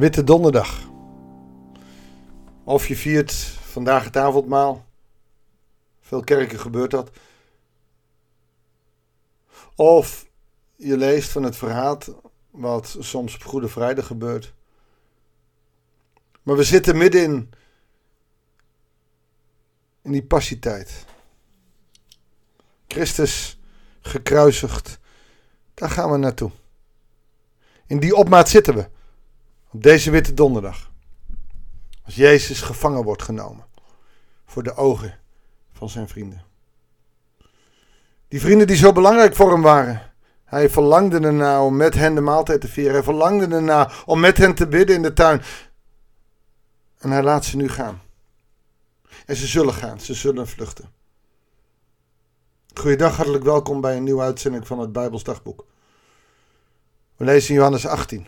[0.00, 0.90] Witte Donderdag.
[2.64, 3.32] Of je viert
[3.62, 4.86] vandaag het avondmaal.
[6.00, 7.10] Veel kerken gebeurt dat.
[9.74, 10.26] Of
[10.76, 11.98] je leest van het verhaal
[12.50, 14.52] wat soms op Goede Vrijdag gebeurt.
[16.42, 17.50] Maar we zitten midden in,
[20.02, 21.04] in die passietijd.
[22.88, 23.60] Christus
[24.00, 24.98] gekruisigd.
[25.74, 26.50] Daar gaan we naartoe.
[27.86, 28.98] In die opmaat zitten we.
[29.72, 30.90] Op deze witte donderdag.
[32.04, 33.64] Als Jezus gevangen wordt genomen.
[34.46, 35.18] Voor de ogen
[35.72, 36.44] van zijn vrienden.
[38.28, 40.12] Die vrienden die zo belangrijk voor hem waren.
[40.44, 42.92] Hij verlangde erna om met hen de maaltijd te vieren.
[42.92, 45.42] Hij verlangde erna om met hen te bidden in de tuin.
[46.98, 48.02] En hij laat ze nu gaan.
[49.26, 50.90] En ze zullen gaan, ze zullen vluchten.
[52.74, 55.66] Goeiedag, hartelijk welkom bij een nieuwe uitzending van het Bijbels Dagboek.
[57.16, 58.26] We lezen Johannes 18.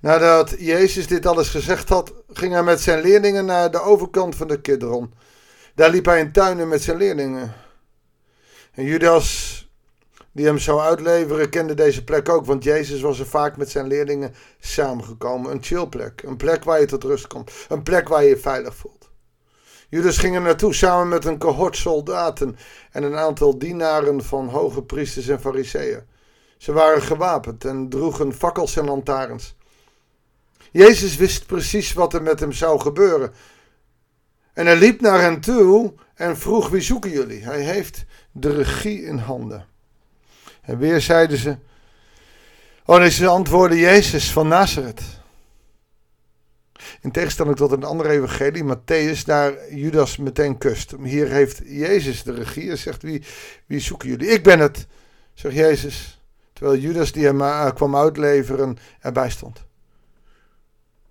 [0.00, 4.48] Nadat Jezus dit alles gezegd had, ging hij met zijn leerlingen naar de overkant van
[4.48, 5.14] de Kidron.
[5.74, 7.52] Daar liep hij in tuinen met zijn leerlingen.
[8.72, 9.68] En Judas,
[10.32, 13.86] die hem zou uitleveren, kende deze plek ook, want Jezus was er vaak met zijn
[13.86, 15.50] leerlingen samengekomen.
[15.50, 18.74] Een chillplek, een plek waar je tot rust komt, een plek waar je je veilig
[18.74, 19.10] voelt.
[19.88, 22.56] Judas ging er naartoe samen met een cohort soldaten
[22.90, 26.02] en een aantal dienaren van hoge priesters en fariseeën.
[26.58, 29.56] Ze waren gewapend en droegen fakkels en lantaarns.
[30.72, 33.32] Jezus wist precies wat er met hem zou gebeuren.
[34.52, 37.44] En hij liep naar hen toe en vroeg: Wie zoeken jullie?
[37.44, 39.66] Hij heeft de regie in handen.
[40.62, 41.56] En weer zeiden ze:
[42.84, 45.02] Oh, nee, ze antwoordden Jezus van Nazareth.
[47.00, 50.94] In tegenstelling tot een andere evangelie, Matthäus, daar Judas meteen kust.
[51.02, 53.22] Hier heeft Jezus de regie en zegt: Wie,
[53.66, 54.28] wie zoeken jullie?
[54.28, 54.86] Ik ben het,
[55.34, 56.22] zegt Jezus.
[56.52, 59.66] Terwijl Judas, die hem eh, kwam uitleveren, erbij stond.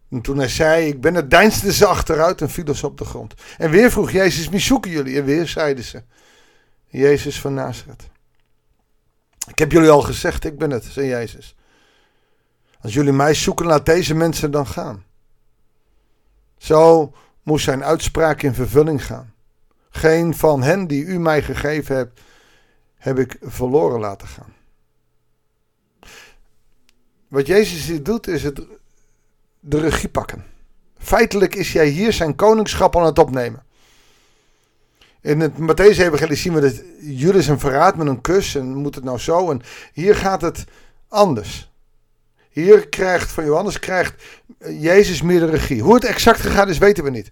[0.09, 3.05] En toen hij zei, ik ben het, deinsde ze achteruit en viel ze op de
[3.05, 3.33] grond.
[3.57, 5.17] En weer vroeg Jezus, wie zoeken jullie?
[5.17, 6.03] En weer zeiden ze,
[6.87, 8.09] Jezus van Nazareth.
[9.47, 11.55] Ik heb jullie al gezegd, ik ben het, zei Jezus.
[12.81, 15.03] Als jullie mij zoeken, laat deze mensen dan gaan.
[16.57, 17.13] Zo
[17.43, 19.33] moest zijn uitspraak in vervulling gaan.
[19.89, 22.21] Geen van hen die u mij gegeven hebt,
[22.95, 24.53] heb ik verloren laten gaan.
[27.27, 28.61] Wat Jezus hier doet, is het
[29.69, 30.43] de regie pakken.
[30.97, 33.63] Feitelijk is jij hier zijn koningschap aan het opnemen.
[35.21, 39.03] In het Matthäus-evangelie zien we dat Judas een verraadt met een kus en moet het
[39.03, 39.51] nou zo.
[39.51, 39.61] En
[39.93, 40.65] hier gaat het
[41.07, 41.71] anders.
[42.49, 44.23] Hier krijgt van Johannes krijgt
[44.59, 45.81] Jezus meer de regie.
[45.81, 47.31] Hoe het exact gegaan is, weten we niet.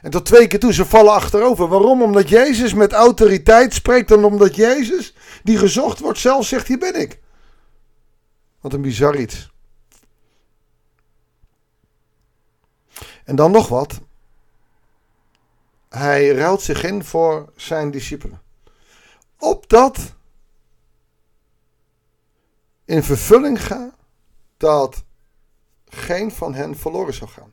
[0.00, 1.68] En tot twee keer toe, ze vallen achterover.
[1.68, 2.02] Waarom?
[2.02, 7.00] Omdat Jezus met autoriteit spreekt en omdat Jezus, die gezocht wordt, zelf zegt, hier ben
[7.00, 7.20] ik.
[8.60, 9.54] Wat een bizar iets.
[13.26, 14.00] En dan nog wat.
[15.88, 18.42] Hij ruilt zich in voor zijn discipelen.
[19.38, 20.14] Opdat
[22.84, 23.94] in vervulling gaat
[24.56, 25.04] dat
[25.88, 27.52] geen van hen verloren zou gaan.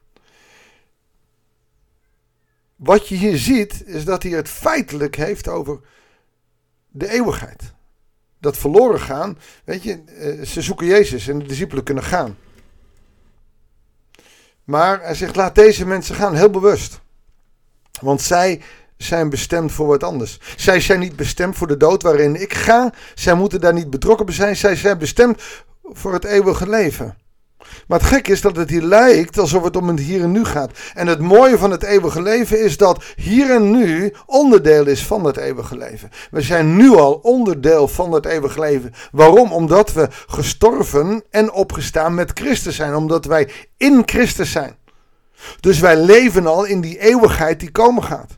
[2.76, 5.80] Wat je hier ziet, is dat hij het feitelijk heeft over
[6.90, 7.74] de eeuwigheid.
[8.40, 12.38] Dat verloren gaan, weet je, eh, ze zoeken Jezus en de discipelen kunnen gaan.
[14.63, 17.01] Maar hij zegt: laat deze mensen gaan, heel bewust.
[18.01, 18.62] Want zij
[18.97, 20.40] zijn bestemd voor wat anders.
[20.56, 22.94] Zij zijn niet bestemd voor de dood waarin ik ga.
[23.16, 24.56] Zij moeten daar niet betrokken bij zijn.
[24.56, 25.41] Zij zijn bestemd
[25.84, 27.18] voor het eeuwige leven.
[27.88, 30.46] Maar het gek is dat het hier lijkt alsof het om het hier en nu
[30.46, 30.72] gaat.
[30.94, 35.24] En het mooie van het eeuwige leven is dat hier en nu onderdeel is van
[35.24, 36.09] het eeuwige leven.
[36.31, 38.94] We zijn nu al onderdeel van het eeuwige leven.
[39.12, 39.51] Waarom?
[39.51, 42.96] Omdat we gestorven en opgestaan met Christus zijn.
[42.96, 44.75] Omdat wij in Christus zijn.
[45.59, 48.38] Dus wij leven al in die eeuwigheid die komen gaat.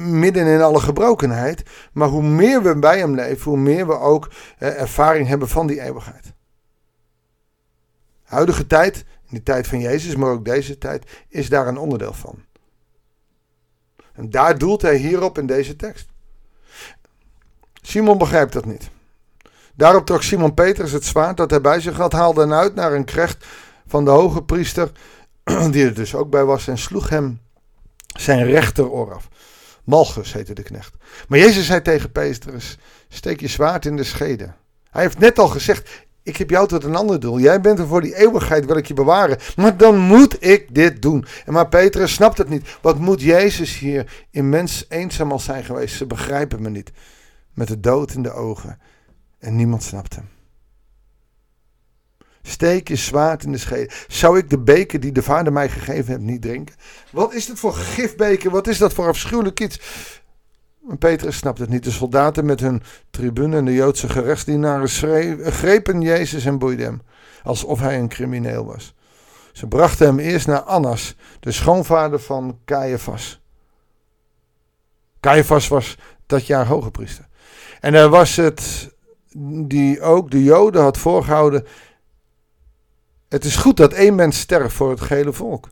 [0.00, 1.62] midden in alle gebrokenheid.
[1.92, 5.66] Maar hoe meer we bij hem leven, hoe meer we ook eh, ervaring hebben van
[5.66, 6.32] die eeuwigheid
[8.32, 12.12] huidige tijd, in de tijd van Jezus, maar ook deze tijd, is daar een onderdeel
[12.12, 12.44] van.
[14.12, 16.06] En daar doelt hij hierop in deze tekst.
[17.82, 18.90] Simon begrijpt dat niet.
[19.74, 22.92] Daarop trok Simon Petrus het zwaard dat hij bij zich had, haalde en uit naar
[22.92, 23.46] een krecht
[23.86, 24.90] van de hoge priester,
[25.70, 27.40] die er dus ook bij was, en sloeg hem
[28.06, 29.28] zijn rechteroor af.
[29.84, 30.94] Malchus heette de knecht.
[31.28, 32.78] Maar Jezus zei tegen Petrus:
[33.08, 34.52] Steek je zwaard in de schede.
[34.90, 35.90] Hij heeft net al gezegd:
[36.22, 37.38] ik heb jou tot een ander doel.
[37.38, 39.38] Jij bent er voor die eeuwigheid, wil ik je bewaren.
[39.56, 41.24] Maar dan moet ik dit doen.
[41.44, 42.76] En maar Petrus snapt het niet.
[42.80, 45.96] Wat moet Jezus hier immens eenzaam al zijn geweest?
[45.96, 46.92] Ze begrijpen me niet.
[47.54, 48.78] Met de dood in de ogen.
[49.38, 50.28] En niemand snapt hem.
[52.42, 53.90] Steek je zwaard in de schede.
[54.08, 56.74] Zou ik de beker die de vader mij gegeven heeft niet drinken?
[57.10, 58.50] Wat is dit voor gifbeker?
[58.50, 59.80] Wat is dat voor afschuwelijk iets?
[60.98, 61.84] Petrus snapt het niet.
[61.84, 64.88] De soldaten met hun tribune en de Joodse gerechtsdienaren
[65.52, 67.02] grepen Jezus en boeiden hem.
[67.42, 68.94] Alsof hij een crimineel was.
[69.52, 73.40] Ze brachten hem eerst naar Annas, de schoonvader van Caiaphas.
[75.20, 77.28] Caiaphas was dat jaar hoge priester.
[77.80, 78.90] En hij was het
[79.66, 81.66] die ook de Joden had voorgehouden.
[83.28, 85.68] Het is goed dat één mens sterft voor het gehele volk.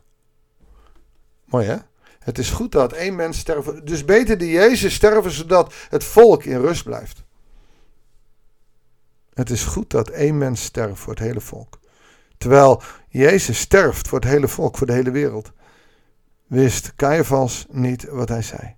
[1.45, 1.77] Mooi hè?
[2.23, 3.87] Het is goed dat één mens sterft.
[3.87, 7.23] Dus beter die Jezus sterven zodat het volk in rust blijft.
[9.33, 11.79] Het is goed dat één mens sterft voor het hele volk.
[12.37, 15.51] Terwijl Jezus sterft voor het hele volk, voor de hele wereld,
[16.47, 18.75] wist Caiaphas niet wat hij zei.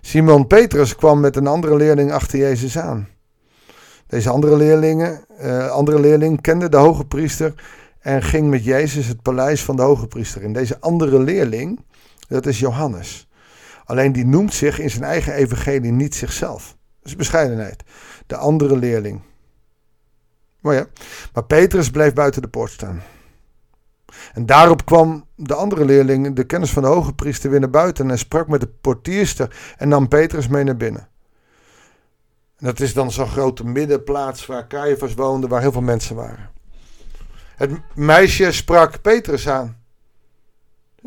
[0.00, 3.08] Simon Petrus kwam met een andere leerling achter Jezus aan.
[4.06, 7.54] Deze andere, leerlingen, uh, andere leerling kende de hoge priester
[7.98, 10.52] en ging met Jezus het paleis van de hoge priester in.
[10.52, 11.80] Deze andere leerling,
[12.32, 13.28] dat is Johannes.
[13.84, 16.76] Alleen die noemt zich in zijn eigen evangelie niet zichzelf.
[17.00, 17.82] Dat is bescheidenheid.
[18.26, 19.20] De andere leerling.
[20.60, 20.86] Maar ja,
[21.32, 23.02] maar Petrus bleef buiten de poort staan.
[24.32, 28.10] En daarop kwam de andere leerling, de kennis van de hoge priester, weer naar buiten
[28.10, 31.08] en sprak met de portierster en nam Petrus mee naar binnen.
[32.56, 36.50] En dat is dan zo'n grote middenplaats waar Caiaphas woonde, waar heel veel mensen waren.
[37.56, 39.81] Het meisje sprak Petrus aan.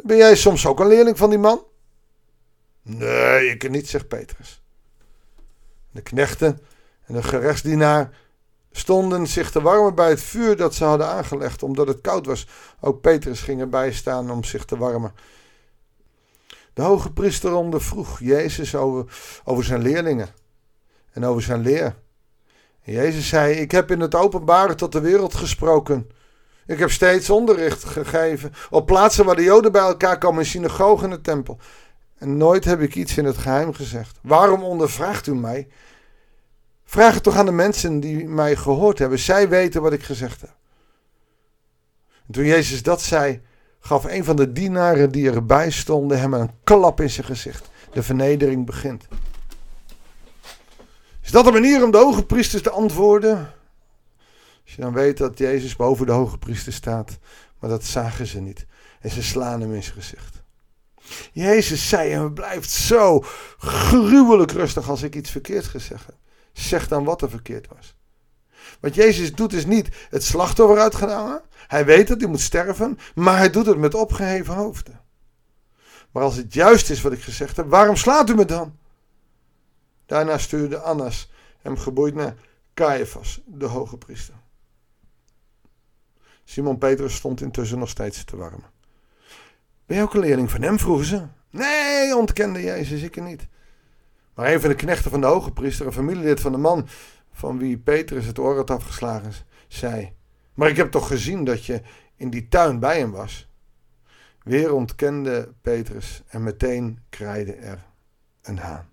[0.03, 1.63] Ben jij soms ook een leerling van die man?
[2.81, 4.62] Nee, ik niet, zegt Petrus.
[5.92, 6.59] De knechten
[7.06, 8.18] en de gerechtsdienaar
[8.71, 12.47] stonden zich te warmen bij het vuur dat ze hadden aangelegd, omdat het koud was.
[12.80, 15.13] Ook Petrus ging erbij staan om zich te warmen.
[16.74, 19.13] De hoge priester ondervroeg Jezus over,
[19.44, 20.30] over zijn leerlingen
[21.12, 21.95] en over zijn leer.
[22.83, 26.09] En Jezus zei: Ik heb in het openbare tot de wereld gesproken.
[26.65, 31.03] Ik heb steeds onderricht gegeven op plaatsen waar de Joden bij elkaar komen, in synagogen
[31.03, 31.59] en de tempel.
[32.17, 34.19] En nooit heb ik iets in het geheim gezegd.
[34.21, 35.67] Waarom ondervraagt u mij?
[36.85, 39.19] Vraag het toch aan de mensen die mij gehoord hebben.
[39.19, 40.56] Zij weten wat ik gezegd heb.
[42.27, 43.41] En toen Jezus dat zei,
[43.79, 47.69] gaf een van de dienaren die erbij stonden hem een klap in zijn gezicht.
[47.91, 49.07] De vernedering begint.
[51.23, 53.53] Is dat een manier om de hoge priesters te antwoorden?
[54.65, 57.17] Als je dan weet dat Jezus boven de hoge priester staat,
[57.59, 58.65] maar dat zagen ze niet.
[59.00, 60.44] En ze slaan hem in zijn gezicht.
[61.31, 63.23] Jezus zei en blijft zo
[63.57, 66.15] gruwelijk rustig als ik iets verkeerd gezegd heb.
[66.53, 67.95] Zeg dan wat er verkeerd was.
[68.79, 71.41] Wat Jezus doet is niet het slachtoffer uitgehangen.
[71.68, 75.01] Hij weet dat hij moet sterven, maar hij doet het met opgeheven hoofden.
[76.11, 78.77] Maar als het juist is wat ik gezegd heb, waarom slaat u me dan?
[80.06, 82.35] Daarna stuurde Annas hem geboeid naar
[82.73, 84.35] Caiaphas, de hoge priester.
[86.45, 88.69] Simon Petrus stond intussen nog steeds te warmen.
[89.86, 90.80] Ben je ook een leerling van hem?
[90.80, 91.25] vroegen ze.
[91.50, 93.47] Nee, ontkende Jezus, ik niet.
[94.33, 96.88] Maar een van de knechten van de hoge priester, een familielid van de man
[97.31, 99.31] van wie Petrus het oor had afgeslagen,
[99.68, 100.13] zei:
[100.53, 101.81] Maar ik heb toch gezien dat je
[102.15, 103.50] in die tuin bij hem was?
[104.44, 107.86] Weer ontkende Petrus en meteen kraaide er
[108.42, 108.89] een haan.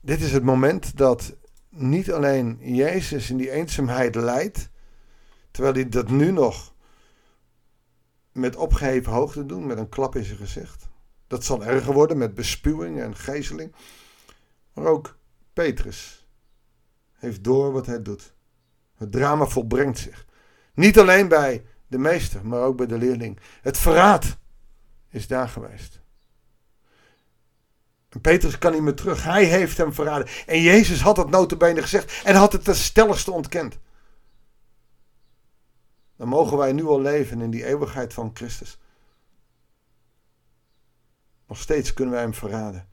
[0.00, 1.36] Dit is het moment dat
[1.68, 4.68] niet alleen Jezus in die eenzaamheid lijdt,
[5.56, 6.74] terwijl hij dat nu nog
[8.32, 10.88] met opgeheven hoogte doet, met een klap in zijn gezicht.
[11.26, 13.74] Dat zal erger worden met bespuwing en gijzeling.
[14.72, 15.18] Maar ook
[15.52, 16.26] Petrus
[17.12, 18.34] heeft door wat hij doet.
[18.96, 20.26] Het drama volbrengt zich.
[20.74, 23.40] Niet alleen bij de meester, maar ook bij de leerling.
[23.62, 24.36] Het verraad
[25.08, 26.00] is daar geweest.
[28.20, 29.24] Petrus kan niet meer terug.
[29.24, 30.28] Hij heeft hem verraden.
[30.46, 33.78] En Jezus had het notabene gezegd en had het ten stelligste ontkend.
[36.16, 38.78] Dan mogen wij nu al leven in die eeuwigheid van Christus.
[41.46, 42.88] Nog steeds kunnen wij hem verraden.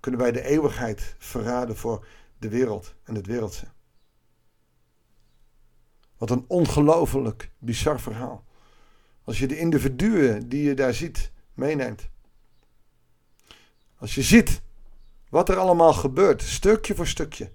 [0.00, 2.06] Kunnen wij de eeuwigheid verraden voor
[2.38, 3.66] de wereld en het wereldse.
[6.18, 8.44] Wat een ongelooflijk bizar verhaal.
[9.24, 12.08] Als je de individuen die je daar ziet meeneemt.
[13.96, 14.60] Als je ziet
[15.28, 17.50] wat er allemaal gebeurt, stukje voor stukje.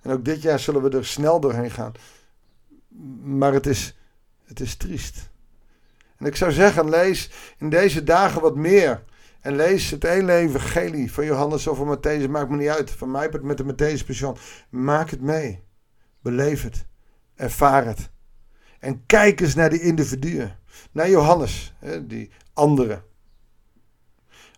[0.00, 1.92] En ook dit jaar zullen we er snel doorheen gaan.
[3.22, 3.97] Maar het is,
[4.48, 5.30] het is triest.
[6.16, 9.04] En ik zou zeggen, lees in deze dagen wat meer
[9.40, 12.28] en lees het hele evangelie van Johannes of van Matthäus.
[12.30, 12.90] Maakt me niet uit.
[12.90, 14.36] Van mij met de Matthäus Passion.
[14.68, 15.62] Maak het mee.
[16.20, 16.86] Beleef het.
[17.34, 18.10] Ervaar het.
[18.78, 20.58] En kijk eens naar die individuen.
[20.92, 23.02] Naar Johannes, die andere.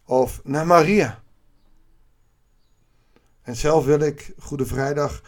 [0.04, 1.23] Of naar Maria.
[3.42, 5.23] En zelf wil ik Goede Vrijdag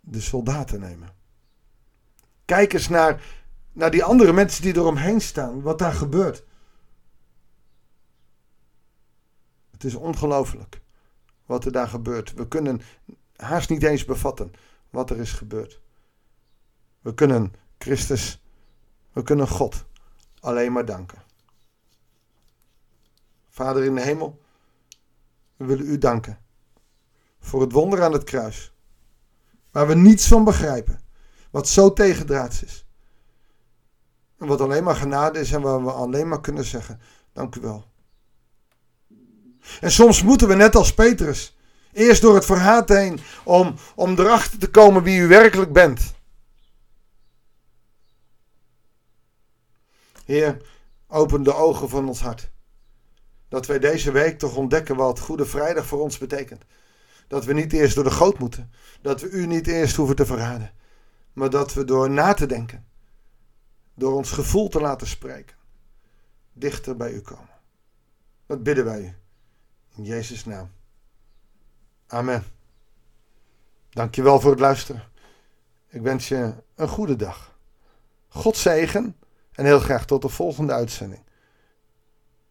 [0.00, 1.08] de soldaten nemen.
[2.44, 3.22] Kijk eens naar,
[3.72, 6.44] naar die andere mensen die eromheen staan, wat daar gebeurt.
[9.70, 10.80] Het is ongelooflijk
[11.46, 12.32] wat er daar gebeurt.
[12.34, 12.80] We kunnen
[13.36, 14.52] haast niet eens bevatten
[14.90, 15.80] wat er is gebeurd.
[17.00, 18.42] We kunnen Christus,
[19.12, 19.84] we kunnen God
[20.40, 21.22] alleen maar danken.
[23.48, 24.42] Vader in de hemel,
[25.56, 26.38] we willen u danken
[27.40, 28.72] voor het wonder aan het kruis,
[29.70, 31.00] waar we niets van begrijpen,
[31.54, 32.86] wat zo tegendraads is.
[34.38, 37.00] En wat alleen maar genade is en waar we alleen maar kunnen zeggen,
[37.32, 37.84] dank u wel.
[39.80, 41.56] En soms moeten we net als Petrus
[41.92, 46.14] eerst door het verhaat heen om, om erachter te komen wie u werkelijk bent.
[50.24, 50.62] Heer,
[51.08, 52.50] open de ogen van ons hart.
[53.48, 56.64] Dat wij deze week toch ontdekken wat Goede Vrijdag voor ons betekent.
[57.28, 58.72] Dat we niet eerst door de goot moeten.
[59.00, 60.72] Dat we u niet eerst hoeven te verraden.
[61.34, 62.86] Maar dat we door na te denken.
[63.94, 65.56] Door ons gevoel te laten spreken.
[66.52, 67.60] Dichter bij u komen.
[68.46, 69.14] Dat bidden wij u.
[69.96, 70.70] In Jezus' naam.
[72.06, 72.44] Amen.
[73.90, 75.02] Dankjewel voor het luisteren.
[75.88, 77.58] Ik wens je een goede dag.
[78.28, 79.16] God zegen
[79.52, 81.22] en heel graag tot de volgende uitzending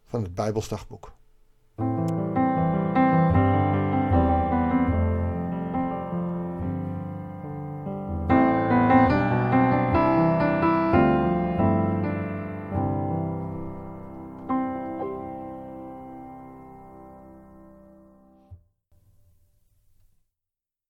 [0.04, 1.12] van het Bijbelsdagboek.